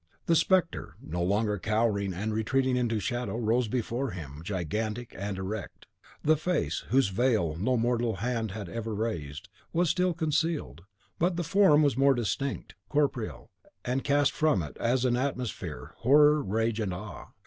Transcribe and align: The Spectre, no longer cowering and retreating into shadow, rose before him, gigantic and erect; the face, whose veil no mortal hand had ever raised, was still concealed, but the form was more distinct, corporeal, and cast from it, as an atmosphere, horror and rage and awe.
The 0.25 0.35
Spectre, 0.35 0.95
no 0.99 1.21
longer 1.21 1.59
cowering 1.59 2.11
and 2.11 2.33
retreating 2.33 2.75
into 2.75 2.99
shadow, 2.99 3.37
rose 3.37 3.67
before 3.67 4.09
him, 4.09 4.41
gigantic 4.43 5.13
and 5.15 5.37
erect; 5.37 5.85
the 6.23 6.35
face, 6.35 6.85
whose 6.89 7.09
veil 7.09 7.55
no 7.55 7.77
mortal 7.77 8.15
hand 8.15 8.49
had 8.49 8.67
ever 8.67 8.95
raised, 8.95 9.47
was 9.71 9.91
still 9.91 10.15
concealed, 10.15 10.85
but 11.19 11.35
the 11.35 11.43
form 11.43 11.83
was 11.83 11.97
more 11.97 12.15
distinct, 12.15 12.73
corporeal, 12.89 13.51
and 13.85 14.03
cast 14.03 14.31
from 14.31 14.63
it, 14.63 14.75
as 14.79 15.05
an 15.05 15.15
atmosphere, 15.17 15.93
horror 15.97 16.39
and 16.41 16.51
rage 16.51 16.79
and 16.79 16.95
awe. 16.95 17.27